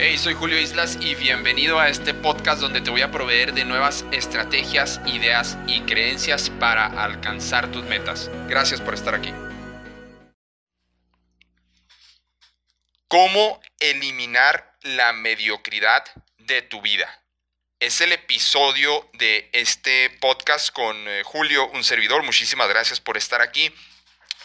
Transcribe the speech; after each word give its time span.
Hey, 0.00 0.16
soy 0.16 0.34
Julio 0.34 0.60
Islas 0.60 0.96
y 1.00 1.16
bienvenido 1.16 1.80
a 1.80 1.88
este 1.88 2.14
podcast 2.14 2.60
donde 2.60 2.80
te 2.80 2.88
voy 2.88 3.02
a 3.02 3.10
proveer 3.10 3.52
de 3.52 3.64
nuevas 3.64 4.04
estrategias, 4.12 5.00
ideas 5.06 5.58
y 5.66 5.80
creencias 5.80 6.50
para 6.50 6.86
alcanzar 7.02 7.72
tus 7.72 7.84
metas. 7.84 8.30
Gracias 8.46 8.80
por 8.80 8.94
estar 8.94 9.16
aquí. 9.16 9.34
¿Cómo 13.08 13.60
eliminar 13.80 14.78
la 14.82 15.12
mediocridad 15.12 16.04
de 16.36 16.62
tu 16.62 16.80
vida? 16.80 17.24
Es 17.80 18.00
el 18.00 18.12
episodio 18.12 19.10
de 19.14 19.50
este 19.52 20.10
podcast 20.20 20.70
con 20.70 20.96
eh, 21.08 21.22
Julio, 21.24 21.68
un 21.70 21.82
servidor. 21.82 22.22
Muchísimas 22.22 22.68
gracias 22.68 23.00
por 23.00 23.16
estar 23.16 23.42
aquí. 23.42 23.74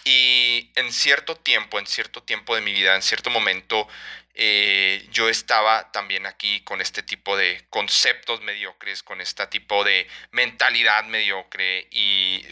Y 0.06 0.70
en 0.76 0.92
cierto 0.92 1.36
tiempo, 1.36 1.80
en 1.80 1.88
cierto 1.88 2.22
tiempo 2.24 2.56
de 2.56 2.62
mi 2.62 2.74
vida, 2.74 2.96
en 2.96 3.02
cierto 3.02 3.30
momento, 3.30 3.88
eh, 4.36 5.06
yo 5.12 5.30
estaba 5.30 5.92
también 5.92 6.26
aquí 6.26 6.62
con 6.62 6.82
este 6.82 7.04
tipo 7.04 7.38
de 7.38 7.64
conceptos 7.70 8.41
mediocres, 8.41 9.04
con 9.04 9.22
este 9.22 9.46
tipo 9.48 9.84
de 9.84 10.08
mentalidad 10.32 11.05
mediocre 11.05 11.88
y 11.91 12.44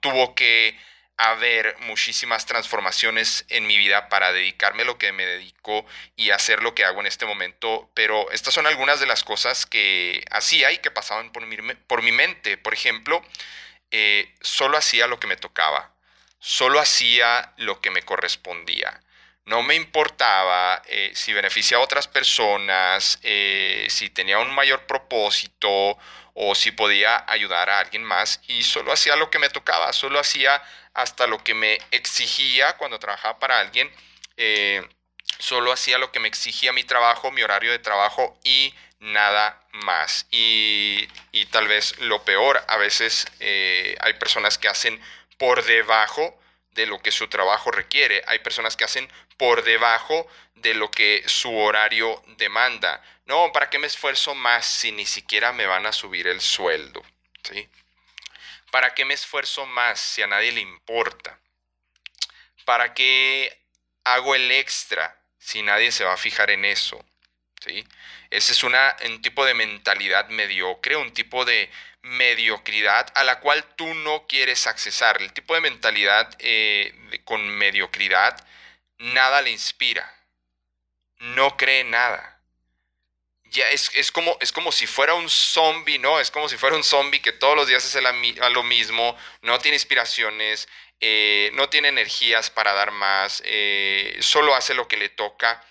tuvo 0.00 0.34
que 0.34 0.78
haber 1.18 1.76
muchísimas 1.80 2.46
transformaciones 2.46 3.44
en 3.48 3.66
mi 3.66 3.76
vida 3.76 4.08
para 4.08 4.32
dedicarme 4.32 4.82
a 4.82 4.86
lo 4.86 4.98
que 4.98 5.10
me 5.10 5.26
dedico 5.26 5.84
y 6.14 6.30
hacer 6.30 6.62
lo 6.62 6.76
que 6.76 6.84
hago 6.84 7.00
en 7.00 7.08
este 7.08 7.26
momento, 7.26 7.90
pero 7.92 8.30
estas 8.30 8.54
son 8.54 8.68
algunas 8.68 9.00
de 9.00 9.06
las 9.06 9.24
cosas 9.24 9.66
que 9.66 10.24
hacía 10.30 10.70
y 10.70 10.78
que 10.78 10.92
pasaban 10.92 11.32
por 11.32 11.44
mi, 11.44 11.56
por 11.88 12.02
mi 12.02 12.12
mente. 12.12 12.56
Por 12.56 12.72
ejemplo, 12.72 13.20
eh, 13.90 14.32
solo 14.40 14.78
hacía 14.78 15.08
lo 15.08 15.18
que 15.18 15.26
me 15.26 15.36
tocaba, 15.36 15.92
solo 16.38 16.80
hacía 16.80 17.52
lo 17.56 17.80
que 17.80 17.90
me 17.90 18.02
correspondía 18.02 19.00
no 19.48 19.62
me 19.62 19.74
importaba 19.74 20.82
eh, 20.86 21.10
si 21.14 21.32
beneficiaba 21.32 21.82
a 21.82 21.84
otras 21.84 22.06
personas, 22.06 23.18
eh, 23.22 23.86
si 23.88 24.10
tenía 24.10 24.38
un 24.38 24.54
mayor 24.54 24.84
propósito 24.86 25.96
o 26.34 26.54
si 26.54 26.70
podía 26.70 27.24
ayudar 27.26 27.70
a 27.70 27.78
alguien 27.78 28.04
más 28.04 28.42
y 28.46 28.62
solo 28.62 28.92
hacía 28.92 29.16
lo 29.16 29.30
que 29.30 29.38
me 29.38 29.48
tocaba, 29.48 29.92
solo 29.94 30.20
hacía 30.20 30.62
hasta 30.92 31.26
lo 31.26 31.42
que 31.42 31.54
me 31.54 31.78
exigía 31.92 32.76
cuando 32.76 32.98
trabajaba 32.98 33.38
para 33.38 33.58
alguien, 33.58 33.90
eh, 34.36 34.86
solo 35.38 35.72
hacía 35.72 35.96
lo 35.96 36.12
que 36.12 36.20
me 36.20 36.28
exigía 36.28 36.74
mi 36.74 36.84
trabajo, 36.84 37.30
mi 37.30 37.42
horario 37.42 37.72
de 37.72 37.78
trabajo 37.78 38.38
y 38.44 38.74
nada 38.98 39.62
más. 39.72 40.26
Y, 40.30 41.08
y 41.32 41.46
tal 41.46 41.68
vez 41.68 41.98
lo 42.00 42.22
peor, 42.22 42.62
a 42.68 42.76
veces 42.76 43.26
hay 43.40 44.12
personas 44.14 44.58
que 44.58 44.68
hacen 44.68 45.00
por 45.38 45.64
debajo 45.64 46.38
de 46.72 46.86
lo 46.86 47.00
que 47.00 47.10
su 47.10 47.28
trabajo 47.28 47.70
requiere. 47.70 48.22
Hay 48.26 48.40
personas 48.40 48.76
que 48.76 48.84
hacen 48.84 49.10
por 49.36 49.64
debajo 49.64 50.28
de 50.56 50.74
lo 50.74 50.90
que 50.90 51.22
su 51.26 51.56
horario 51.56 52.22
demanda. 52.36 53.02
No, 53.26 53.52
¿para 53.52 53.70
qué 53.70 53.78
me 53.78 53.86
esfuerzo 53.86 54.34
más 54.34 54.66
si 54.66 54.92
ni 54.92 55.06
siquiera 55.06 55.52
me 55.52 55.66
van 55.66 55.86
a 55.86 55.92
subir 55.92 56.26
el 56.26 56.40
sueldo? 56.40 57.02
¿Sí? 57.42 57.68
¿Para 58.70 58.94
qué 58.94 59.04
me 59.04 59.14
esfuerzo 59.14 59.64
más 59.66 60.00
si 60.00 60.22
a 60.22 60.26
nadie 60.26 60.52
le 60.52 60.60
importa? 60.60 61.38
¿Para 62.64 62.92
qué 62.92 63.58
hago 64.04 64.34
el 64.34 64.50
extra 64.50 65.16
si 65.38 65.62
nadie 65.62 65.90
se 65.90 66.04
va 66.04 66.14
a 66.14 66.18
fijar 66.18 66.50
en 66.50 66.64
eso? 66.64 67.02
¿Sí? 67.64 67.84
Ese 68.30 68.52
es 68.52 68.62
una, 68.62 68.96
un 69.06 69.20
tipo 69.20 69.44
de 69.44 69.54
mentalidad 69.54 70.28
mediocre, 70.28 70.96
un 70.96 71.12
tipo 71.12 71.44
de 71.44 71.70
mediocridad 72.02 73.10
a 73.14 73.24
la 73.24 73.40
cual 73.40 73.64
tú 73.76 73.92
no 73.94 74.26
quieres 74.26 74.66
accesar. 74.66 75.20
El 75.20 75.32
tipo 75.32 75.54
de 75.54 75.60
mentalidad 75.60 76.30
eh, 76.38 76.94
con 77.24 77.48
mediocridad 77.48 78.44
nada 78.98 79.42
le 79.42 79.50
inspira, 79.50 80.12
no 81.18 81.56
cree 81.56 81.84
nada. 81.84 82.40
Ya 83.50 83.70
es, 83.70 83.90
es, 83.94 84.12
como, 84.12 84.36
es 84.40 84.52
como 84.52 84.72
si 84.72 84.86
fuera 84.86 85.14
un 85.14 85.30
zombie, 85.30 85.98
¿no? 85.98 86.20
Es 86.20 86.30
como 86.30 86.48
si 86.48 86.58
fuera 86.58 86.76
un 86.76 86.84
zombie 86.84 87.22
que 87.22 87.32
todos 87.32 87.56
los 87.56 87.66
días 87.66 87.84
hace 87.84 88.02
lo 88.02 88.62
mismo, 88.62 89.16
no 89.40 89.58
tiene 89.58 89.76
inspiraciones, 89.76 90.68
eh, 91.00 91.50
no 91.54 91.70
tiene 91.70 91.88
energías 91.88 92.50
para 92.50 92.74
dar 92.74 92.90
más, 92.90 93.42
eh, 93.46 94.18
solo 94.20 94.54
hace 94.54 94.74
lo 94.74 94.86
que 94.86 94.98
le 94.98 95.08
toca 95.08 95.64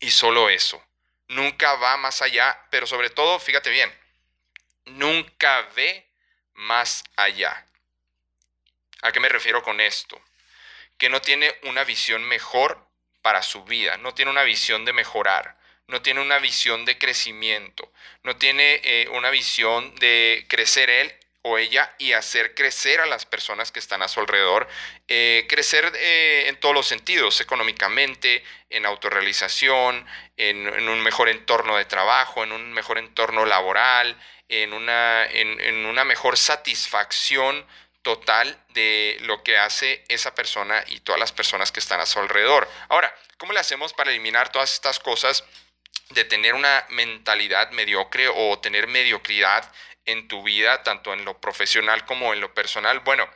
y 0.00 0.10
solo 0.10 0.48
eso. 0.48 0.82
Nunca 1.28 1.74
va 1.74 1.96
más 1.96 2.22
allá, 2.22 2.58
pero 2.70 2.86
sobre 2.86 3.10
todo, 3.10 3.38
fíjate 3.38 3.70
bien, 3.70 3.92
nunca 4.84 5.62
ve 5.74 6.06
más 6.54 7.04
allá. 7.16 7.66
¿A 9.02 9.12
qué 9.12 9.20
me 9.20 9.28
refiero 9.28 9.62
con 9.62 9.80
esto? 9.80 10.20
Que 10.98 11.08
no 11.08 11.20
tiene 11.20 11.54
una 11.64 11.84
visión 11.84 12.24
mejor 12.24 12.86
para 13.22 13.42
su 13.42 13.64
vida, 13.64 13.96
no 13.98 14.14
tiene 14.14 14.30
una 14.30 14.44
visión 14.44 14.84
de 14.84 14.92
mejorar, 14.92 15.58
no 15.88 16.00
tiene 16.02 16.20
una 16.20 16.38
visión 16.38 16.84
de 16.84 16.96
crecimiento, 16.98 17.92
no 18.22 18.36
tiene 18.36 18.80
eh, 18.84 19.08
una 19.10 19.30
visión 19.30 19.94
de 19.96 20.46
crecer 20.48 20.90
él 20.90 21.12
o 21.48 21.58
ella 21.58 21.94
y 21.98 22.12
hacer 22.12 22.56
crecer 22.56 23.00
a 23.00 23.06
las 23.06 23.24
personas 23.24 23.70
que 23.70 23.78
están 23.78 24.02
a 24.02 24.08
su 24.08 24.18
alrededor, 24.18 24.66
eh, 25.06 25.46
crecer 25.48 25.92
eh, 25.94 26.48
en 26.48 26.58
todos 26.58 26.74
los 26.74 26.88
sentidos, 26.88 27.40
económicamente, 27.40 28.42
en 28.68 28.84
autorrealización, 28.84 30.04
en, 30.36 30.66
en, 30.66 30.88
un 30.88 31.00
mejor 31.00 31.28
entorno 31.28 31.76
de 31.76 31.84
trabajo, 31.84 32.42
en 32.42 32.50
un 32.50 32.72
mejor 32.72 32.98
entorno 32.98 33.46
laboral, 33.46 34.16
en 34.48 34.72
una, 34.72 35.24
en, 35.26 35.86
una 35.86 36.04
mejor 36.04 36.36
satisfacción 36.36 37.64
total 38.02 38.58
de 38.70 39.16
lo 39.20 39.44
que 39.44 39.56
hace 39.56 40.04
esa 40.08 40.34
persona 40.34 40.82
y 40.88 40.98
todas 41.00 41.20
las 41.20 41.30
personas 41.30 41.70
que 41.70 41.78
están 41.78 42.00
a 42.00 42.06
su 42.06 42.18
alrededor. 42.18 42.68
Ahora, 42.88 43.14
¿cómo 43.38 43.52
le 43.52 43.60
hacemos 43.60 43.92
para 43.92 44.10
eliminar 44.10 44.50
todas 44.50 44.72
estas 44.72 44.98
cosas 44.98 45.44
de 46.10 46.24
tener 46.24 46.54
una 46.54 46.84
mentalidad 46.90 47.70
mediocre 47.70 48.28
o 48.28 48.58
tener 48.58 48.88
mediocridad 48.88 49.72
en 50.06 50.28
tu 50.28 50.42
vida, 50.42 50.82
tanto 50.82 51.12
en 51.12 51.24
lo 51.24 51.40
profesional 51.40 52.04
como 52.06 52.32
en 52.32 52.40
lo 52.40 52.54
personal? 52.54 53.00
Bueno, 53.00 53.28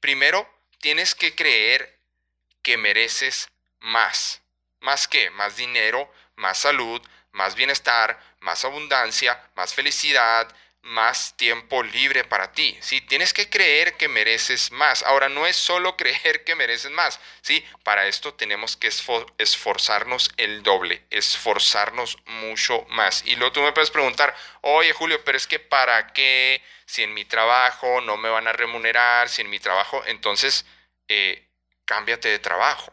primero 0.00 0.48
tienes 0.80 1.14
que 1.14 1.34
creer 1.34 1.98
que 2.62 2.76
mereces 2.76 3.48
más. 3.80 4.42
¿Más 4.80 5.08
qué? 5.08 5.30
Más 5.30 5.56
dinero, 5.56 6.12
más 6.36 6.58
salud, 6.58 7.00
más 7.32 7.54
bienestar, 7.54 8.18
más 8.40 8.64
abundancia, 8.64 9.40
más 9.54 9.74
felicidad, 9.74 10.54
más 10.84 11.36
tiempo 11.36 11.82
libre 11.82 12.24
para 12.24 12.52
ti. 12.52 12.76
¿sí? 12.80 13.00
Tienes 13.00 13.32
que 13.32 13.48
creer 13.48 13.96
que 13.96 14.08
mereces 14.08 14.70
más. 14.70 15.02
Ahora, 15.02 15.28
no 15.28 15.46
es 15.46 15.56
solo 15.56 15.96
creer 15.98 16.44
que 16.44 16.54
mereces 16.54 16.90
más. 16.90 17.20
¿sí? 17.42 17.64
Para 17.82 18.06
esto 18.06 18.34
tenemos 18.34 18.76
que 18.76 18.90
esforzarnos 19.38 20.30
el 20.36 20.62
doble, 20.62 21.04
esforzarnos 21.10 22.18
mucho 22.26 22.84
más. 22.90 23.22
Y 23.26 23.36
luego 23.36 23.52
tú 23.52 23.60
me 23.60 23.72
puedes 23.72 23.90
preguntar, 23.90 24.34
oye 24.60 24.92
Julio, 24.92 25.22
pero 25.24 25.36
es 25.36 25.46
que 25.46 25.58
¿para 25.58 26.12
qué? 26.12 26.62
Si 26.86 27.02
en 27.02 27.14
mi 27.14 27.24
trabajo 27.24 28.00
no 28.02 28.16
me 28.16 28.28
van 28.28 28.46
a 28.46 28.52
remunerar, 28.52 29.28
si 29.28 29.42
en 29.42 29.50
mi 29.50 29.58
trabajo, 29.58 30.02
entonces 30.06 30.66
eh, 31.08 31.48
cámbiate 31.86 32.28
de 32.28 32.38
trabajo. 32.38 32.92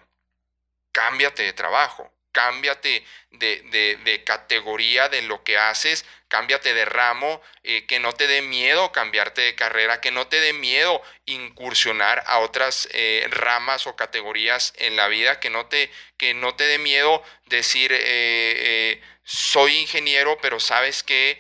Cámbiate 0.94 1.44
de 1.44 1.54
trabajo 1.54 2.12
cámbiate 2.32 3.04
de, 3.32 4.24
categoría 4.26 5.10
de 5.10 5.22
lo 5.22 5.44
que 5.44 5.58
haces, 5.58 6.06
cámbiate 6.28 6.74
de 6.74 6.86
ramo, 6.86 7.42
eh, 7.64 7.86
que 7.86 8.00
no 8.00 8.14
te 8.14 8.28
dé 8.28 8.42
miedo 8.42 8.92
cambiarte 8.92 9.42
de 9.42 9.56
carrera, 9.56 10.02
que 10.02 10.12
no 10.12 10.28
te 10.28 10.40
dé 10.40 10.54
miedo 10.54 11.02
incursionar 11.26 12.24
a 12.28 12.40
otras 12.40 12.88
eh, 12.94 13.28
ramas 13.30 13.88
o 13.88 13.96
categorías 13.96 14.74
en 14.78 14.96
la 14.96 15.08
vida, 15.08 15.40
que 15.40 15.50
no 15.50 15.66
te, 15.68 15.92
que 16.18 16.34
no 16.34 16.56
te 16.56 16.66
dé 16.66 16.78
miedo 16.78 17.24
decir, 17.46 17.92
eh, 17.94 19.02
soy 19.24 19.78
ingeniero, 19.78 20.38
pero 20.42 20.60
sabes 20.60 21.04
que 21.04 21.40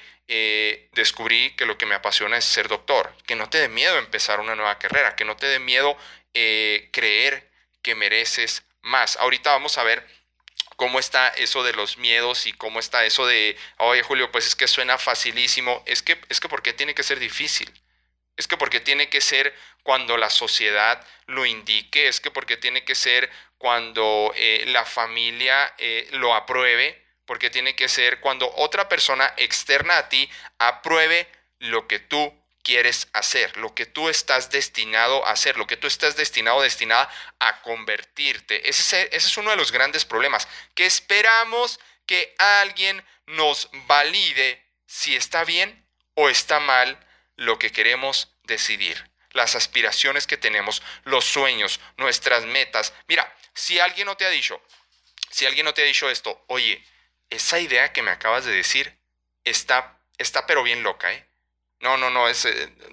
descubrí 0.93 1.53
que 1.57 1.65
lo 1.65 1.77
que 1.77 1.85
me 1.85 1.93
apasiona 1.93 2.37
es 2.37 2.45
ser 2.45 2.69
doctor, 2.69 3.13
que 3.27 3.35
no 3.35 3.49
te 3.49 3.57
dé 3.57 3.67
miedo 3.67 3.97
empezar 3.97 4.39
una 4.39 4.55
nueva 4.55 4.79
carrera, 4.79 5.13
que 5.17 5.25
no 5.25 5.35
te 5.35 5.45
dé 5.47 5.59
miedo 5.59 5.97
creer 6.31 7.51
que 7.81 7.95
mereces 7.95 8.63
más. 8.81 9.17
Ahorita 9.17 9.51
vamos 9.51 9.77
a 9.77 9.83
ver 9.83 10.07
cómo 10.81 10.97
está 10.97 11.27
eso 11.27 11.61
de 11.61 11.73
los 11.73 11.99
miedos 11.99 12.47
y 12.47 12.53
cómo 12.53 12.79
está 12.79 13.05
eso 13.05 13.27
de, 13.27 13.55
oye 13.77 14.01
Julio, 14.01 14.31
pues 14.31 14.47
es 14.47 14.55
que 14.55 14.67
suena 14.67 14.97
facilísimo. 14.97 15.83
Es 15.85 16.01
que, 16.01 16.19
es 16.27 16.39
que 16.39 16.49
¿por 16.49 16.63
qué 16.63 16.73
tiene 16.73 16.95
que 16.95 17.03
ser 17.03 17.19
difícil? 17.19 17.71
Es 18.35 18.47
que 18.47 18.57
porque 18.57 18.79
tiene 18.79 19.07
que 19.07 19.21
ser 19.21 19.55
cuando 19.83 20.17
la 20.17 20.31
sociedad 20.31 21.05
lo 21.27 21.45
indique, 21.45 22.07
es 22.07 22.19
que 22.19 22.31
porque 22.31 22.57
tiene 22.57 22.83
que 22.83 22.95
ser 22.95 23.29
cuando 23.59 24.33
eh, 24.35 24.63
la 24.69 24.83
familia 24.83 25.71
eh, 25.77 26.07
lo 26.13 26.33
apruebe, 26.33 26.99
porque 27.27 27.51
tiene 27.51 27.75
que 27.75 27.87
ser 27.87 28.19
cuando 28.19 28.51
otra 28.55 28.89
persona 28.89 29.31
externa 29.37 29.99
a 29.99 30.09
ti 30.09 30.31
apruebe 30.57 31.27
lo 31.59 31.87
que 31.87 31.99
tú 31.99 32.33
quieres 32.63 33.07
hacer, 33.13 33.57
lo 33.57 33.73
que 33.73 33.85
tú 33.85 34.09
estás 34.09 34.49
destinado 34.49 35.25
a 35.25 35.31
hacer, 35.31 35.57
lo 35.57 35.67
que 35.67 35.77
tú 35.77 35.87
estás 35.87 36.15
destinado, 36.15 36.61
destinada 36.61 37.09
a 37.39 37.61
convertirte. 37.61 38.69
Ese 38.69 39.01
es, 39.01 39.07
ese 39.11 39.27
es 39.27 39.37
uno 39.37 39.51
de 39.51 39.57
los 39.57 39.71
grandes 39.71 40.05
problemas, 40.05 40.47
que 40.75 40.85
esperamos 40.85 41.79
que 42.05 42.35
alguien 42.37 43.03
nos 43.25 43.69
valide 43.87 44.63
si 44.85 45.15
está 45.15 45.43
bien 45.43 45.87
o 46.15 46.29
está 46.29 46.59
mal 46.59 46.99
lo 47.35 47.57
que 47.57 47.71
queremos 47.71 48.35
decidir, 48.43 49.09
las 49.31 49.55
aspiraciones 49.55 50.27
que 50.27 50.37
tenemos, 50.37 50.81
los 51.03 51.25
sueños, 51.25 51.79
nuestras 51.97 52.45
metas. 52.45 52.93
Mira, 53.07 53.33
si 53.53 53.79
alguien 53.79 54.05
no 54.05 54.17
te 54.17 54.25
ha 54.25 54.29
dicho, 54.29 54.61
si 55.29 55.45
alguien 55.45 55.65
no 55.65 55.73
te 55.73 55.81
ha 55.81 55.85
dicho 55.85 56.09
esto, 56.09 56.43
oye, 56.47 56.85
esa 57.29 57.59
idea 57.59 57.93
que 57.93 58.01
me 58.01 58.11
acabas 58.11 58.45
de 58.45 58.51
decir 58.51 58.99
está, 59.43 59.99
está 60.17 60.45
pero 60.45 60.63
bien 60.63 60.83
loca, 60.83 61.11
¿eh? 61.13 61.30
No, 61.81 61.97
no, 61.97 62.09
no, 62.11 62.27
es, 62.27 62.47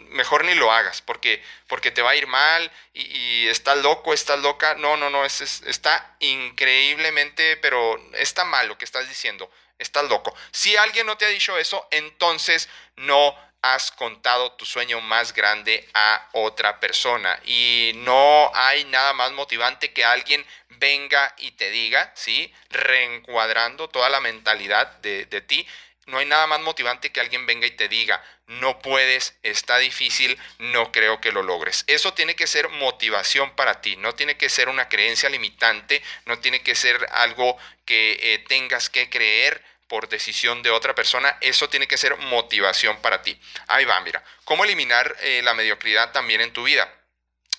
mejor 0.08 0.44
ni 0.44 0.55
lo 0.55 0.73
hagas 0.73 1.02
porque, 1.02 1.43
porque 1.67 1.90
te 1.90 2.02
va 2.02 2.11
a 2.11 2.17
ir 2.17 2.26
mal 2.26 2.70
y, 2.94 3.46
estás 3.49 3.79
loco, 3.79 4.14
estás 4.14 4.40
loca. 4.40 4.75
No, 4.75 4.96
no, 4.96 5.11
no, 5.11 5.25
es, 5.25 5.40
está 5.40 6.17
increíblemente, 6.20 7.56
pero 7.58 8.02
está 8.14 8.44
mal 8.44 8.67
lo 8.67 8.79
que 8.79 8.85
estás 8.85 9.08
diciendo. 9.08 9.50
Estás 9.79 10.05
loco. 10.08 10.35
Si 10.50 10.76
alguien 10.76 11.06
no 11.06 11.17
te 11.17 11.25
ha 11.25 11.29
dicho 11.29 11.56
eso, 11.56 11.87
entonces 11.90 12.69
no 12.96 13.37
has 13.62 13.90
contado 13.93 14.52
tu 14.52 14.64
sueño 14.64 15.00
más 15.00 15.35
grande 15.35 15.88
a 15.94 16.29
otra 16.32 16.81
persona. 16.81 17.38
Y 17.44 17.93
no 17.96 18.50
hay 18.55 18.85
nada 18.87 19.12
más 19.12 19.32
motivante 19.32 19.93
que 19.93 20.05
alguien 20.05 20.44
venga 20.70 21.35
y 21.38 21.52
te 21.52 21.70
diga, 21.70 22.11
¿sí? 22.14 22.52
Reencuadrando 22.70 23.88
toda 23.88 24.08
la 24.08 24.20
mentalidad 24.20 24.99
de, 24.99 25.26
de 25.26 25.40
ti 25.40 25.67
no 26.08 26.19
hay 26.19 26.26
nada 26.26 26.46
más 26.46 26.60
motivante 26.60 27.12
que 27.12 27.20
alguien 27.20 27.46
venga 27.46 27.66
y 27.66 27.70
te 27.70 27.88
diga, 27.88 28.22
no 28.46 28.81
puedes, 28.81 29.38
está 29.43 29.78
difícil, 29.78 30.38
no 30.58 30.90
creo 30.90 31.20
que 31.20 31.32
lo 31.32 31.43
logres. 31.43 31.84
Eso 31.87 32.14
tiene 32.14 32.34
que 32.34 32.46
ser 32.46 32.69
motivación 32.70 33.55
para 33.55 33.81
ti, 33.82 33.96
no 33.96 34.14
tiene 34.14 34.37
que 34.37 34.49
ser 34.49 34.69
una 34.69 34.88
creencia 34.88 35.28
limitante, 35.28 36.02
no 36.25 36.38
tiene 36.38 36.62
que 36.62 36.75
ser 36.75 37.06
algo 37.12 37.56
que 37.84 38.19
eh, 38.20 38.38
tengas 38.49 38.88
que 38.88 39.10
creer 39.10 39.62
por 39.87 40.08
decisión 40.08 40.62
de 40.62 40.70
otra 40.70 40.94
persona, 40.94 41.37
eso 41.40 41.69
tiene 41.69 41.87
que 41.87 41.99
ser 41.99 42.16
motivación 42.16 43.00
para 43.02 43.22
ti. 43.22 43.38
Ahí 43.66 43.84
va, 43.84 44.00
mira, 44.00 44.25
¿cómo 44.44 44.64
eliminar 44.64 45.14
eh, 45.20 45.43
la 45.43 45.54
mediocridad 45.54 46.12
también 46.12 46.40
en 46.40 46.52
tu 46.52 46.64
vida? 46.64 46.93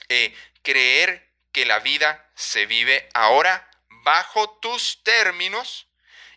Eh, 0.10 0.36
creer 0.64 1.30
que 1.52 1.66
la 1.66 1.80
vida 1.80 2.28
se 2.36 2.66
vive 2.66 3.08
ahora 3.14 3.70
bajo 4.04 4.58
tus 4.60 5.04
términos 5.04 5.88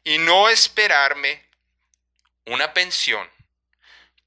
y 0.04 0.18
no 0.18 0.48
esperarme 0.50 1.51
una 2.46 2.74
pensión 2.74 3.30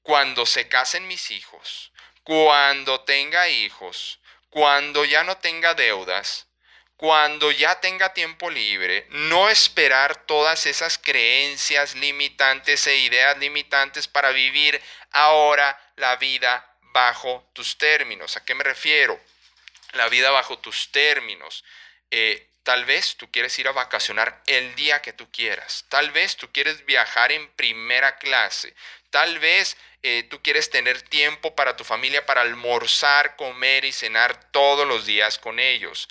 cuando 0.02 0.46
se 0.46 0.68
casen 0.68 1.08
mis 1.08 1.30
hijos, 1.30 1.92
cuando 2.22 3.00
tenga 3.02 3.48
hijos, 3.48 4.20
cuando 4.50 5.04
ya 5.04 5.24
no 5.24 5.36
tenga 5.38 5.74
deudas, 5.74 6.46
cuando 6.96 7.50
ya 7.50 7.80
tenga 7.80 8.14
tiempo 8.14 8.50
libre, 8.50 9.06
no 9.10 9.50
esperar 9.50 10.24
todas 10.24 10.64
esas 10.66 10.96
creencias 10.96 11.94
limitantes 11.94 12.86
e 12.86 12.96
ideas 12.98 13.36
limitantes 13.38 14.08
para 14.08 14.30
vivir 14.30 14.80
ahora 15.10 15.78
la 15.96 16.16
vida 16.16 16.66
bajo 16.80 17.46
tus 17.52 17.76
términos. 17.76 18.36
¿A 18.36 18.44
qué 18.44 18.54
me 18.54 18.64
refiero? 18.64 19.20
La 19.92 20.08
vida 20.08 20.30
bajo 20.30 20.58
tus 20.58 20.90
términos. 20.90 21.64
Eh, 22.10 22.48
Tal 22.66 22.84
vez 22.84 23.16
tú 23.16 23.30
quieres 23.30 23.56
ir 23.60 23.68
a 23.68 23.72
vacacionar 23.72 24.42
el 24.48 24.74
día 24.74 25.00
que 25.00 25.12
tú 25.12 25.30
quieras. 25.30 25.84
Tal 25.88 26.10
vez 26.10 26.36
tú 26.36 26.50
quieres 26.50 26.84
viajar 26.84 27.30
en 27.30 27.48
primera 27.52 28.18
clase. 28.18 28.74
Tal 29.10 29.38
vez 29.38 29.76
eh, 30.02 30.24
tú 30.28 30.42
quieres 30.42 30.68
tener 30.68 31.00
tiempo 31.02 31.54
para 31.54 31.76
tu 31.76 31.84
familia 31.84 32.26
para 32.26 32.40
almorzar, 32.40 33.36
comer 33.36 33.84
y 33.84 33.92
cenar 33.92 34.50
todos 34.50 34.84
los 34.84 35.06
días 35.06 35.38
con 35.38 35.60
ellos. 35.60 36.08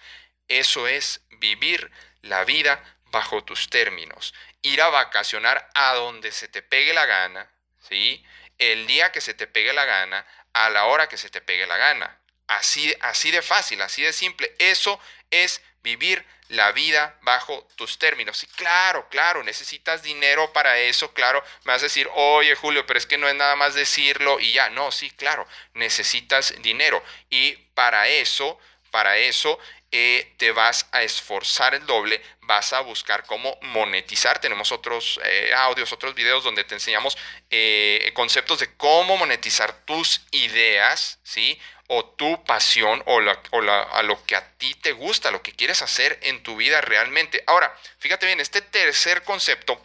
Eso 0.47 0.87
es 0.87 1.19
vivir 1.41 1.91
la 2.21 2.45
vida 2.45 2.81
bajo 3.07 3.43
tus 3.43 3.69
términos. 3.69 4.33
Ir 4.61 4.81
a 4.81 4.87
vacacionar 4.87 5.69
a 5.73 5.93
donde 5.95 6.31
se 6.31 6.47
te 6.47 6.61
pegue 6.61 6.93
la 6.93 7.05
gana, 7.05 7.51
¿sí? 7.81 8.23
El 8.59 8.87
día 8.87 9.11
que 9.11 9.19
se 9.19 9.33
te 9.33 9.45
pegue 9.45 9.73
la 9.73 9.83
gana, 9.83 10.25
a 10.53 10.69
la 10.69 10.85
hora 10.85 11.09
que 11.09 11.17
se 11.17 11.29
te 11.29 11.41
pegue 11.41 11.67
la 11.67 11.75
gana. 11.75 12.17
Así, 12.47 12.95
así 13.01 13.29
de 13.29 13.41
fácil, 13.41 13.81
así 13.81 14.03
de 14.03 14.13
simple. 14.13 14.55
Eso 14.57 15.01
es 15.31 15.61
vivir 15.85 16.25
la 16.49 16.71
vida 16.71 17.17
bajo 17.21 17.67
tus 17.75 17.97
términos. 17.97 18.43
Y 18.43 18.47
claro, 18.47 19.07
claro, 19.09 19.43
necesitas 19.43 20.03
dinero 20.03 20.51
para 20.51 20.77
eso, 20.79 21.13
claro, 21.13 21.43
me 21.63 21.71
vas 21.71 21.81
a 21.81 21.85
decir, 21.85 22.09
oye 22.13 22.55
Julio, 22.55 22.85
pero 22.85 22.99
es 22.99 23.05
que 23.05 23.17
no 23.17 23.29
es 23.29 23.35
nada 23.35 23.55
más 23.55 23.73
decirlo 23.73 24.39
y 24.39 24.51
ya, 24.51 24.69
no, 24.69 24.91
sí, 24.91 25.09
claro, 25.11 25.47
necesitas 25.73 26.53
dinero. 26.61 27.01
Y 27.29 27.53
para 27.73 28.07
eso, 28.07 28.59
para 28.91 29.17
eso, 29.17 29.57
eh, 29.91 30.33
te 30.37 30.51
vas 30.51 30.87
a 30.91 31.03
esforzar 31.03 31.73
el 31.73 31.85
doble, 31.85 32.21
vas 32.41 32.73
a 32.73 32.81
buscar 32.81 33.23
cómo 33.25 33.57
monetizar. 33.61 34.39
Tenemos 34.39 34.71
otros 34.71 35.19
eh, 35.23 35.51
audios, 35.55 35.93
otros 35.93 36.13
videos 36.13 36.43
donde 36.43 36.65
te 36.65 36.75
enseñamos 36.75 37.17
eh, 37.49 38.11
conceptos 38.13 38.59
de 38.59 38.75
cómo 38.75 39.15
monetizar 39.15 39.85
tus 39.85 40.21
ideas, 40.31 41.19
¿sí? 41.23 41.59
O 41.87 42.05
tu 42.05 42.43
pasión 42.45 43.03
o, 43.05 43.19
a 43.19 44.03
lo 44.03 44.25
que 44.25 44.35
a 44.35 44.49
ti 44.57 44.73
te 44.75 44.91
gusta, 44.91 45.31
lo 45.31 45.41
que 45.41 45.53
quieres 45.53 45.81
hacer 45.81 46.17
en 46.23 46.41
tu 46.43 46.55
vida 46.55 46.81
realmente. 46.81 47.43
Ahora, 47.47 47.75
fíjate 47.99 48.25
bien, 48.25 48.39
este 48.39 48.61
tercer 48.61 49.23
concepto, 49.23 49.79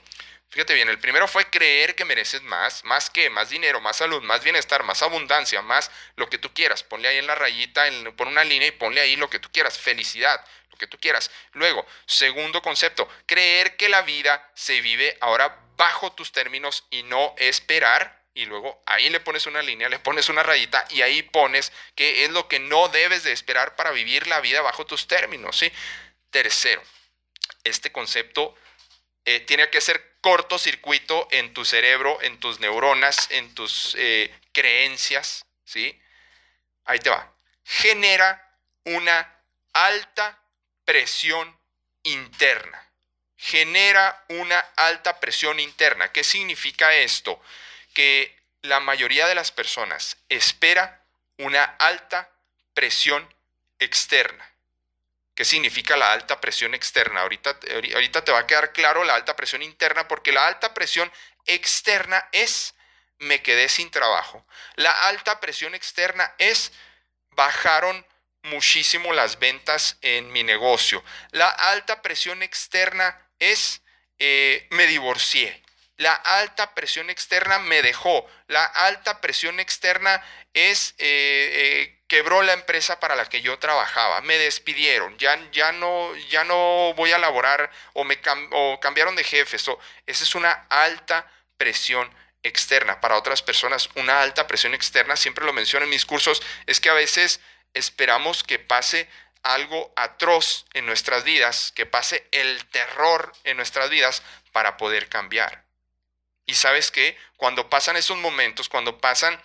fíjate 0.49 0.75
bien, 0.75 0.89
el 0.89 0.99
primero 0.99 1.29
fue 1.29 1.51
creer 1.51 1.95
que 1.95 2.05
mereces 2.05 2.43
más, 2.43 2.85
más 2.85 3.11
que, 3.11 3.29
más 3.29 3.51
dinero, 3.51 3.81
más 3.81 3.97
salud, 3.97 4.23
más 4.23 4.43
bienestar, 4.43 4.83
más 4.83 5.03
abundancia, 5.03 5.61
más 5.63 5.91
lo 6.17 6.29
que 6.31 6.39
tú 6.39 6.53
quieras. 6.55 6.83
Ponle 6.83 7.09
ahí 7.09 7.19
en 7.19 7.27
la 7.27 7.35
rayita, 7.35 7.87
en, 7.87 8.15
pon 8.17 8.29
una 8.29 8.45
línea 8.45 8.69
y 8.69 8.73
ponle 8.73 9.01
ahí 9.01 9.17
lo 9.17 9.29
que 9.29 9.39
tú 9.39 9.51
quieras, 9.53 9.79
felicidad, 9.79 10.43
lo 10.71 10.79
que 10.79 10.87
tú 10.87 10.99
quieras. 10.99 11.31
Luego, 11.53 11.87
segundo 12.07 12.63
concepto, 12.63 13.09
creer 13.27 13.77
que 13.77 13.89
la 13.89 14.03
vida 14.03 14.51
se 14.55 14.81
vive 14.81 15.19
ahora 15.21 15.59
bajo 15.77 16.13
tus 16.13 16.33
términos 16.33 16.85
y 16.91 17.03
no 17.03 17.35
esperar 17.39 18.20
y 18.35 18.45
luego 18.47 18.83
ahí 18.87 19.11
le 19.11 19.21
pones 19.21 19.47
una 19.47 19.63
línea, 19.63 19.89
le 19.89 19.99
pones 19.99 20.29
una 20.29 20.43
rayita 20.43 20.87
y 20.91 21.03
ahí 21.03 21.23
pones 21.23 21.73
que 21.95 22.25
es 22.25 22.31
lo 22.31 22.49
que 22.49 22.59
no 22.59 22.89
debes 22.89 23.25
de 23.25 23.33
esperar 23.33 23.77
para 23.77 23.91
vivir 23.91 24.27
la 24.27 24.41
vida 24.41 24.61
bajo 24.61 24.87
tus 24.87 25.07
términos. 25.09 25.57
¿sí? 25.57 25.71
Tercero, 26.31 26.83
este 27.65 27.91
concepto 27.91 28.57
eh, 29.25 29.41
tiene 29.41 29.69
que 29.71 29.81
ser 29.81 30.19
cortocircuito 30.21 31.29
en 31.31 31.53
tu 31.55 31.65
cerebro, 31.65 32.19
en 32.23 32.39
tus 32.39 32.61
neuronas, 32.61 33.31
en 33.31 33.55
tus 33.55 33.95
eh, 33.99 34.33
creencias. 34.53 35.45
¿sí? 35.65 36.01
Ahí 36.85 37.01
te 37.01 37.11
va. 37.11 37.33
Genera 37.65 38.57
una 38.85 39.41
alta 39.73 40.39
presión 40.85 41.59
interna. 42.05 42.87
Genera 43.37 44.25
una 44.29 44.59
alta 44.77 45.19
presión 45.19 45.59
interna. 45.59 46.13
¿Qué 46.13 46.23
significa 46.23 46.95
esto? 46.95 47.41
Que 47.95 48.37
la 48.63 48.81
mayoría 48.81 49.27
de 49.27 49.35
las 49.35 49.53
personas 49.53 50.17
espera 50.29 51.05
una 51.39 51.65
alta 51.65 52.31
presión 52.75 53.29
externa. 53.79 54.47
¿Qué 55.35 55.45
significa 55.45 55.97
la 55.97 56.13
alta 56.13 56.41
presión 56.41 56.75
externa? 56.75 57.23
Ahorita, 57.23 57.59
ahorita 57.95 58.25
te 58.25 58.33
va 58.33 58.41
a 58.41 58.47
quedar 58.47 58.73
claro 58.73 59.05
la 59.05 59.15
alta 59.15 59.37
presión 59.37 59.63
interna 59.63 60.07
porque 60.07 60.33
la 60.33 60.47
alta 60.47 60.75
presión 60.75 61.11
externa 61.47 62.29
es 62.33 62.75
me 63.19 63.43
quedé 63.43 63.69
sin 63.69 63.91
trabajo. 63.91 64.45
La 64.77 64.91
alta 64.91 65.41
presión 65.41 65.75
externa 65.75 66.35
es 66.39 66.73
bajaron 67.31 68.07
muchísimo 68.43 69.13
las 69.13 69.39
ventas 69.39 69.99
en 70.03 70.31
mi 70.33 70.43
negocio. 70.43 71.03
La 71.31 71.49
alta 71.49 72.03
presión 72.03 72.43
externa 72.43 73.19
es 73.39 73.83
eh, 74.19 74.67
me 74.71 74.87
divorcié. 74.87 75.63
La 76.01 76.15
alta 76.15 76.75
presión 76.75 77.11
externa 77.11 77.59
me 77.59 77.83
dejó. 77.83 78.27
La 78.47 78.65
alta 78.65 79.21
presión 79.21 79.61
externa 79.61 80.25
es 80.55 80.95
eh, 80.97 81.51
eh, 81.53 82.01
quebró 82.09 82.41
la 82.41 82.55
empresa 82.55 82.99
para 83.01 83.17
la 83.17 83.27
que 83.27 83.43
yo 83.43 83.59
trabajaba. 83.59 84.23
Me 84.23 84.39
despidieron. 84.39 85.19
Ya, 85.19 85.39
ya, 85.53 85.73
no, 85.73 86.17
ya 86.31 86.45
no 86.45 86.95
voy 86.95 87.13
a 87.13 87.19
laborar 87.19 87.71
o 87.93 88.05
me 88.05 88.19
cambiaron 88.19 89.15
de 89.15 89.25
jefes. 89.25 89.67
esa 90.07 90.25
es 90.25 90.35
una 90.35 90.53
alta 90.71 91.31
presión 91.59 92.11
externa. 92.43 92.99
Para 93.03 93.19
otras 93.19 93.43
personas, 93.43 93.91
una 93.95 94.23
alta 94.23 94.47
presión 94.47 94.73
externa, 94.73 95.17
siempre 95.17 95.45
lo 95.45 95.53
menciono 95.53 95.85
en 95.85 95.91
mis 95.91 96.07
cursos, 96.07 96.43
es 96.65 96.81
que 96.81 96.89
a 96.89 96.95
veces 96.95 97.41
esperamos 97.75 98.43
que 98.43 98.59
pase 98.59 99.07
algo 99.43 99.93
atroz 99.97 100.65
en 100.73 100.87
nuestras 100.87 101.25
vidas, 101.25 101.73
que 101.73 101.85
pase 101.85 102.27
el 102.33 102.65
terror 102.71 103.35
en 103.45 103.59
nuestras 103.59 103.91
vidas 103.91 104.23
para 104.51 104.79
poder 104.79 105.11
cambiar. 105.11 105.69
Y 106.51 106.55
sabes 106.55 106.91
que 106.91 107.17
cuando 107.37 107.71
pasan 107.71 107.97
esos 107.97 108.17
momentos, 108.17 108.69
cuando 108.69 108.99
pasan 108.99 109.41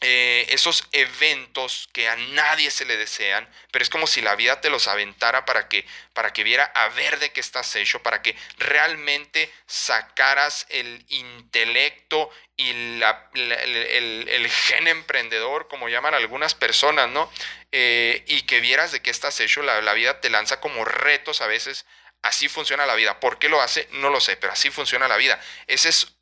eh, 0.00 0.46
esos 0.48 0.88
eventos 0.92 1.90
que 1.92 2.08
a 2.08 2.16
nadie 2.16 2.70
se 2.70 2.86
le 2.86 2.96
desean, 2.96 3.46
pero 3.70 3.82
es 3.82 3.90
como 3.90 4.06
si 4.06 4.22
la 4.22 4.34
vida 4.34 4.58
te 4.62 4.70
los 4.70 4.88
aventara 4.88 5.44
para 5.44 5.68
que, 5.68 5.84
para 6.14 6.32
que 6.32 6.44
viera 6.44 6.64
a 6.74 6.88
ver 6.88 7.18
de 7.18 7.32
qué 7.32 7.40
estás 7.40 7.76
hecho, 7.76 8.02
para 8.02 8.22
que 8.22 8.34
realmente 8.56 9.52
sacaras 9.66 10.64
el 10.70 11.04
intelecto 11.08 12.30
y 12.56 12.70
el, 12.70 14.50
gen 14.50 14.88
emprendedor, 14.88 15.68
como 15.68 15.90
llaman 15.90 16.14
algunas 16.14 16.54
personas, 16.54 17.10
¿no? 17.10 17.30
Eh, 17.72 18.24
y 18.26 18.42
que 18.42 18.60
vieras 18.60 18.90
de 18.90 19.02
qué 19.02 19.10
estás 19.10 19.38
hecho, 19.40 19.60
la, 19.60 19.82
la 19.82 19.92
vida 19.92 20.22
te 20.22 20.30
lanza 20.30 20.60
como 20.60 20.86
retos 20.86 21.42
a 21.42 21.46
veces 21.46 21.84
Así 22.22 22.48
funciona 22.48 22.86
la 22.86 22.94
vida. 22.94 23.20
¿Por 23.20 23.38
qué 23.38 23.48
lo 23.48 23.60
hace? 23.60 23.88
No 23.92 24.10
lo 24.10 24.20
sé, 24.20 24.36
pero 24.36 24.52
así 24.52 24.70
funciona 24.70 25.08
la 25.08 25.16
vida. 25.16 25.40
Esa 25.66 25.88
es 25.88 26.14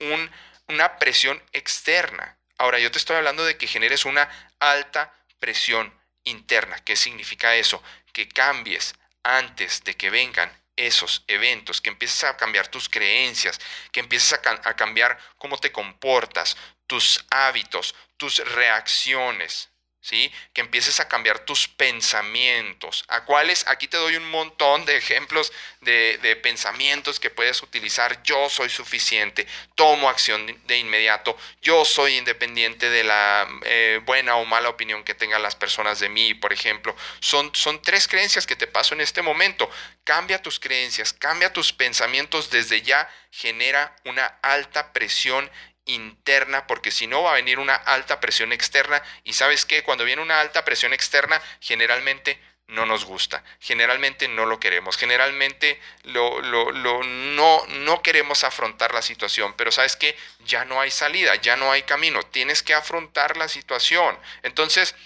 una 0.68 0.98
presión 0.98 1.42
externa. 1.52 2.36
Ahora, 2.58 2.78
yo 2.78 2.90
te 2.90 2.98
estoy 2.98 3.16
hablando 3.16 3.44
de 3.44 3.56
que 3.56 3.66
generes 3.66 4.04
una 4.04 4.28
alta 4.58 5.12
presión 5.38 5.92
interna. 6.24 6.78
¿Qué 6.84 6.96
significa 6.96 7.54
eso? 7.54 7.82
Que 8.12 8.28
cambies 8.28 8.94
antes 9.22 9.82
de 9.84 9.94
que 9.94 10.10
vengan 10.10 10.52
esos 10.76 11.24
eventos, 11.26 11.80
que 11.80 11.90
empieces 11.90 12.24
a 12.24 12.36
cambiar 12.36 12.68
tus 12.68 12.88
creencias, 12.88 13.58
que 13.92 14.00
empieces 14.00 14.34
a, 14.34 14.74
cambiar 14.74 15.18
cómo 15.38 15.58
te 15.58 15.72
comportas, 15.72 16.56
tus 16.86 17.24
hábitos, 17.30 17.94
tus 18.16 18.38
reacciones, 18.54 19.70
¿sí? 20.06 20.32
Que 20.52 20.60
empieces 20.60 21.00
a 21.00 21.08
cambiar 21.08 21.40
tus 21.40 21.66
pensamientos. 21.66 23.04
¿A 23.08 23.24
cuáles? 23.24 23.66
Aquí 23.66 23.88
te 23.88 23.96
doy 23.96 24.14
un 24.14 24.30
montón 24.30 24.84
de 24.84 24.96
ejemplos 24.96 25.52
de, 25.80 26.38
pensamientos 26.44 27.18
que 27.18 27.28
puedes 27.28 27.60
utilizar. 27.60 28.22
Yo 28.22 28.48
soy 28.48 28.70
suficiente, 28.70 29.48
tomo 29.74 30.08
acción 30.08 30.46
de 30.66 30.78
inmediato, 30.78 31.36
yo 31.60 31.84
soy 31.84 32.18
independiente 32.18 32.88
de 32.88 33.02
la 33.02 33.48
eh, 33.64 34.00
buena 34.04 34.36
o 34.36 34.44
mala 34.44 34.68
opinión 34.68 35.02
que 35.02 35.14
tengan 35.14 35.42
las 35.42 35.56
personas 35.56 35.98
de 35.98 36.08
mí, 36.08 36.34
por 36.34 36.52
ejemplo. 36.52 36.94
Son, 37.18 37.52
son 37.52 37.82
tres 37.82 38.06
creencias 38.06 38.46
que 38.46 38.54
te 38.54 38.68
paso 38.68 38.94
en 38.94 39.00
este 39.00 39.22
momento. 39.22 39.68
Cambia 40.04 40.40
tus 40.40 40.60
creencias, 40.60 41.12
cambia 41.12 41.52
tus 41.52 41.72
pensamientos 41.72 42.50
desde 42.50 42.80
ya, 42.82 43.10
genera 43.32 43.96
una 44.04 44.26
alta 44.40 44.92
presión 44.92 45.50
interna, 45.86 46.66
porque 46.66 46.90
si 46.90 47.06
no 47.06 47.22
va 47.22 47.30
a 47.30 47.34
venir 47.34 47.58
una 47.58 47.74
alta 47.74 48.20
presión 48.20 48.52
externa. 48.52 49.02
Y 49.24 49.32
sabes 49.32 49.64
que 49.64 49.82
cuando 49.82 50.04
viene 50.04 50.22
una 50.22 50.40
alta 50.40 50.64
presión 50.64 50.92
externa, 50.92 51.40
generalmente 51.60 52.38
no 52.68 52.84
nos 52.84 53.04
gusta, 53.04 53.44
generalmente 53.60 54.26
no 54.26 54.44
lo 54.44 54.58
queremos, 54.58 54.96
generalmente 54.96 55.80
lo, 56.02 56.40
lo, 56.40 56.72
no, 57.04 57.64
no 57.66 58.02
queremos 58.02 58.42
afrontar 58.42 58.92
la 58.92 59.02
situación, 59.02 59.54
pero 59.56 59.70
sabes 59.70 59.94
que 59.94 60.16
ya 60.40 60.64
no 60.64 60.80
hay 60.80 60.90
salida, 60.90 61.36
ya 61.36 61.56
no 61.56 61.70
hay 61.70 61.82
camino, 61.82 62.24
tienes 62.24 62.64
que 62.64 62.74
afrontar 62.74 63.36
la 63.36 63.46
situación. 63.46 64.18
Entonces, 64.42 64.96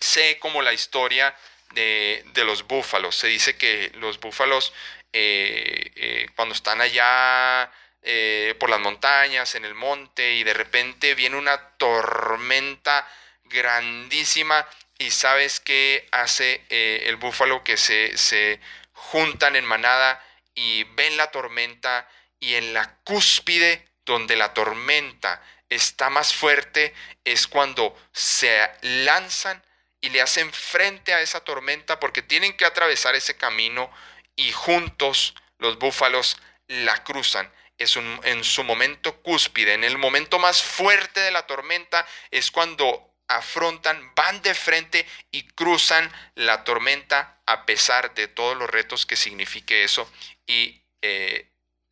sé 0.00 0.40
como 0.40 0.62
la 0.62 0.72
historia 0.72 1.36
de, 1.74 2.24
los 2.44 2.66
búfalos, 2.66 3.14
se 3.14 3.28
dice 3.28 3.56
que 3.56 3.92
los 3.94 4.18
búfalos 4.18 4.72
eh, 5.12 5.92
eh, 5.94 6.26
cuando 6.34 6.54
están 6.56 6.80
allá 6.80 7.70
eh, 8.08 8.54
por 8.60 8.70
las 8.70 8.78
montañas, 8.78 9.56
en 9.56 9.64
el 9.64 9.74
monte, 9.74 10.34
y 10.34 10.44
de 10.44 10.54
repente 10.54 11.16
viene 11.16 11.36
una 11.36 11.70
tormenta 11.70 13.04
grandísima 13.42 14.64
y 14.96 15.10
sabes 15.10 15.58
qué 15.58 16.06
hace 16.12 16.64
eh, 16.70 17.02
el 17.06 17.16
búfalo 17.16 17.64
que 17.64 17.76
se, 17.76 18.16
se 18.16 18.60
juntan 18.92 19.56
en 19.56 19.64
manada 19.64 20.24
y 20.54 20.84
ven 20.84 21.16
la 21.16 21.32
tormenta 21.32 22.08
y 22.38 22.54
en 22.54 22.72
la 22.72 22.94
cúspide 23.02 23.88
donde 24.04 24.36
la 24.36 24.54
tormenta 24.54 25.42
está 25.68 26.08
más 26.08 26.32
fuerte 26.32 26.94
es 27.24 27.48
cuando 27.48 27.98
se 28.12 28.70
lanzan 28.82 29.60
y 30.00 30.10
le 30.10 30.22
hacen 30.22 30.52
frente 30.52 31.12
a 31.12 31.22
esa 31.22 31.40
tormenta 31.40 31.98
porque 31.98 32.22
tienen 32.22 32.56
que 32.56 32.66
atravesar 32.66 33.16
ese 33.16 33.36
camino 33.36 33.90
y 34.36 34.52
juntos 34.52 35.34
los 35.58 35.78
búfalos 35.78 36.36
la 36.68 37.02
cruzan 37.02 37.50
es 37.78 37.96
en 37.96 38.44
su 38.44 38.64
momento 38.64 39.20
cúspide, 39.22 39.74
en 39.74 39.84
el 39.84 39.98
momento 39.98 40.38
más 40.38 40.62
fuerte 40.62 41.20
de 41.20 41.30
la 41.30 41.46
tormenta, 41.46 42.06
es 42.30 42.50
cuando 42.50 43.14
afrontan, 43.28 44.12
van 44.14 44.40
de 44.42 44.54
frente 44.54 45.06
y 45.30 45.42
cruzan 45.48 46.10
la 46.34 46.64
tormenta 46.64 47.40
a 47.46 47.66
pesar 47.66 48.14
de 48.14 48.28
todos 48.28 48.56
los 48.56 48.70
retos 48.70 49.06
que 49.06 49.16
signifique 49.16 49.84
eso. 49.84 50.10
Y 50.46 50.82
eh, 51.02 51.50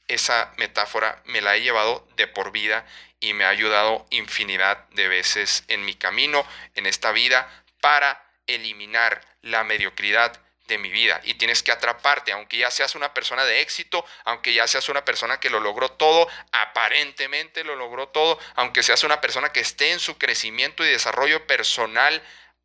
esa 0.08 0.52
metáfora 0.56 1.22
me 1.26 1.40
la 1.40 1.56
he 1.56 1.62
llevado 1.62 2.06
de 2.16 2.26
por 2.26 2.52
vida 2.52 2.86
y 3.20 3.32
me 3.32 3.44
ha 3.44 3.48
ayudado 3.48 4.06
infinidad 4.10 4.88
de 4.90 5.08
veces 5.08 5.64
en 5.68 5.84
mi 5.84 5.94
camino, 5.94 6.46
en 6.74 6.86
esta 6.86 7.10
vida, 7.12 7.48
para 7.80 8.22
eliminar 8.46 9.20
la 9.42 9.64
mediocridad 9.64 10.43
de 10.66 10.78
mi 10.78 10.90
vida 10.90 11.20
y 11.24 11.34
tienes 11.34 11.62
que 11.62 11.72
atraparte, 11.72 12.32
aunque 12.32 12.58
ya 12.58 12.70
seas 12.70 12.94
una 12.94 13.12
persona 13.12 13.44
de 13.44 13.60
éxito, 13.60 14.04
aunque 14.24 14.54
ya 14.54 14.66
seas 14.66 14.88
una 14.88 15.04
persona 15.04 15.38
que 15.38 15.50
lo 15.50 15.60
logró 15.60 15.90
todo, 15.90 16.28
aparentemente 16.52 17.64
lo 17.64 17.76
logró 17.76 18.08
todo, 18.08 18.38
aunque 18.54 18.82
seas 18.82 19.04
una 19.04 19.20
persona 19.20 19.52
que 19.52 19.60
esté 19.60 19.92
en 19.92 20.00
su 20.00 20.16
crecimiento 20.16 20.84
y 20.84 20.88
desarrollo 20.88 21.46
personal, 21.46 22.22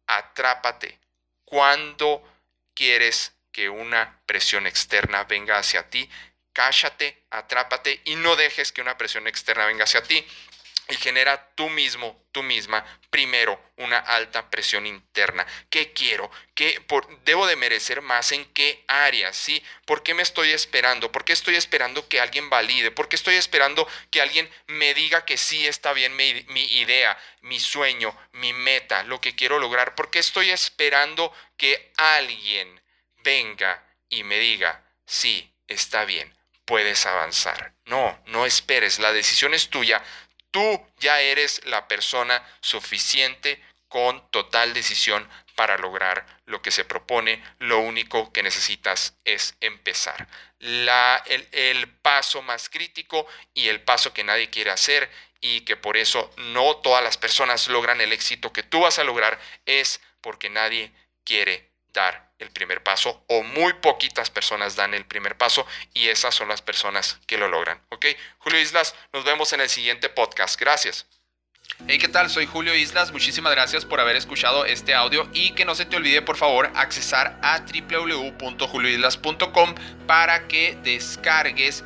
atrápate. 0.08 0.98
Cuando 1.46 2.24
quieres 2.74 3.34
que 3.52 3.70
una 3.70 4.22
presión 4.26 4.68
externa 4.68 5.26
venga 5.26 5.58
hacia 5.58 5.90
ti, 5.90 6.10
cállate, 6.54 7.24
atrápate 7.30 8.02
y 8.06 8.16
no 8.16 8.36
dejes 8.36 8.72
que 8.72 8.82
una 8.82 8.98
presión 8.98 9.28
externa 9.28 9.66
venga 9.66 9.84
hacia 9.84 10.04
ti 10.04 10.26
y 10.90 10.96
genera 10.96 11.52
tú 11.54 11.70
mismo, 11.70 12.26
tú 12.32 12.42
misma, 12.42 12.84
primero 13.12 13.62
una 13.78 14.00
alta 14.00 14.50
presión 14.50 14.88
interna. 14.88 15.46
¿Qué 15.70 15.94
quiero? 15.94 16.32
¿Qué 16.56 16.82
por, 16.82 17.24
debo 17.24 17.46
de 17.46 17.56
merecer 17.56 18.02
más? 18.02 18.32
¿En 18.32 18.44
qué 18.54 18.84
áreas? 18.88 19.38
¿Sí? 19.38 19.64
¿Por 19.86 20.02
qué 20.02 20.16
me 20.16 20.24
estoy 20.24 20.50
esperando? 20.50 21.12
¿Por 21.12 21.26
qué 21.26 21.34
estoy 21.34 21.56
esperando 21.56 22.08
que 22.10 22.20
alguien 22.20 22.50
valide? 22.50 22.90
¿Por 22.90 23.08
qué 23.08 23.16
estoy 23.16 23.36
esperando 23.36 23.88
que 24.10 24.22
alguien 24.22 24.50
me 24.66 24.96
diga 24.96 25.26
que 25.26 25.38
sí 25.38 25.68
está 25.68 25.94
bien 25.94 26.16
mi, 26.16 26.44
mi 26.50 26.64
idea, 26.80 27.18
mi 27.42 27.60
sueño, 27.60 28.18
mi 28.32 28.54
meta, 28.54 29.04
lo 29.04 29.22
que 29.22 29.36
quiero 29.36 29.60
lograr? 29.60 29.94
¿Por 29.94 30.10
qué 30.10 30.18
estoy 30.18 30.50
esperando 30.50 31.32
que 31.56 31.94
alguien 31.98 32.82
venga 33.18 33.84
y 34.10 34.24
me 34.24 34.40
diga, 34.40 34.84
sí, 35.06 35.54
está 35.68 36.06
bien, 36.06 36.36
puedes 36.66 37.06
avanzar? 37.06 37.74
No, 37.86 38.20
no 38.26 38.48
esperes, 38.48 38.98
la 39.00 39.14
decisión 39.14 39.54
es 39.54 39.70
tuya, 39.70 40.04
Tú 40.52 40.88
ya 41.00 41.22
eres 41.22 41.62
la 41.66 41.88
persona 41.88 42.44
suficiente 42.62 43.62
con 43.88 44.30
total 44.32 44.74
decisión 44.74 45.28
para 45.56 45.78
lograr 45.78 46.26
lo 46.46 46.62
que 46.62 46.72
se 46.72 46.86
propone. 46.86 47.44
Lo 47.60 47.80
único 47.80 48.32
que 48.32 48.44
necesitas 48.44 49.16
es 49.26 49.56
empezar. 49.60 50.28
La, 50.60 51.22
el, 51.26 51.48
el, 51.52 51.88
paso 51.88 52.42
más 52.42 52.70
crítico 52.70 53.28
y 53.54 53.68
el 53.68 53.82
paso 53.82 54.14
que 54.14 54.24
nadie 54.24 54.50
quiere 54.50 54.72
hacer 54.72 55.10
y 55.42 55.62
que 55.62 55.76
por 55.76 55.98
eso 55.98 56.32
no 56.38 56.78
todas 56.78 57.04
las 57.04 57.18
personas 57.18 57.68
logran 57.68 58.02
el 58.02 58.14
éxito 58.14 58.54
que 58.54 58.64
tú 58.64 58.82
vas 58.82 59.00
a 59.00 59.04
lograr 59.04 59.40
es 59.66 60.02
porque 60.22 60.50
nadie 60.50 60.92
quiere 61.24 61.69
dar 61.94 62.30
el 62.40 62.52
primer 62.52 62.84
paso 62.84 63.24
o 63.28 63.44
muy 63.44 63.74
poquitas 63.74 64.30
personas 64.30 64.76
dan 64.76 64.94
el 64.94 65.06
primer 65.06 65.38
paso 65.38 65.66
y 65.94 66.08
esas 66.08 66.34
son 66.34 66.48
las 66.48 66.62
personas 66.62 67.20
que 67.28 67.38
lo 67.38 67.48
logran. 67.48 67.82
¿Ok? 67.90 68.06
Julio 68.40 68.60
Islas, 68.60 68.96
nos 69.14 69.26
vemos 69.26 69.54
en 69.54 69.62
el 69.62 69.70
siguiente 69.70 70.10
podcast. 70.10 70.60
Gracias. 70.60 71.06
Hey, 71.88 71.98
¿qué 71.98 72.10
tal? 72.10 72.30
Soy 72.30 72.46
Julio 72.46 72.76
Islas. 72.76 73.12
Muchísimas 73.12 73.54
gracias 73.54 73.86
por 73.86 74.02
haber 74.02 74.18
escuchado 74.18 74.66
este 74.66 74.94
audio 74.94 75.30
y 75.34 75.52
que 75.52 75.66
no 75.66 75.76
se 75.76 75.86
te 75.86 75.96
olvide, 75.96 76.22
por 76.22 76.36
favor, 76.36 76.70
accesar 76.76 77.40
a 77.42 77.60
www.julioislas.com 77.60 79.76
para 80.06 80.48
que 80.48 80.78
descargues 80.84 81.86